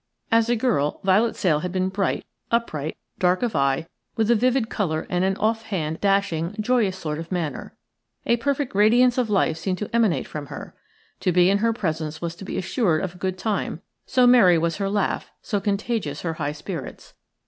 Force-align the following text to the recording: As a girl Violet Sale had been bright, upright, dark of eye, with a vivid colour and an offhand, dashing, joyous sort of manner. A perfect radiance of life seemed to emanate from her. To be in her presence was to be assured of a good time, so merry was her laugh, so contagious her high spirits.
As 0.31 0.49
a 0.49 0.55
girl 0.55 0.99
Violet 1.03 1.35
Sale 1.35 1.59
had 1.59 1.71
been 1.71 1.89
bright, 1.89 2.25
upright, 2.49 2.97
dark 3.19 3.43
of 3.43 3.55
eye, 3.55 3.85
with 4.15 4.31
a 4.31 4.35
vivid 4.35 4.67
colour 4.67 5.05
and 5.11 5.23
an 5.23 5.37
offhand, 5.37 6.01
dashing, 6.01 6.55
joyous 6.59 6.97
sort 6.97 7.19
of 7.19 7.31
manner. 7.31 7.75
A 8.25 8.37
perfect 8.37 8.73
radiance 8.73 9.19
of 9.19 9.29
life 9.29 9.57
seemed 9.57 9.77
to 9.77 9.95
emanate 9.95 10.25
from 10.27 10.47
her. 10.47 10.73
To 11.19 11.31
be 11.31 11.51
in 11.51 11.59
her 11.59 11.71
presence 11.71 12.19
was 12.19 12.35
to 12.37 12.45
be 12.45 12.57
assured 12.57 13.03
of 13.03 13.13
a 13.13 13.17
good 13.19 13.37
time, 13.37 13.83
so 14.07 14.25
merry 14.25 14.57
was 14.57 14.77
her 14.77 14.89
laugh, 14.89 15.29
so 15.43 15.59
contagious 15.61 16.21
her 16.21 16.33
high 16.33 16.53
spirits. 16.53 17.13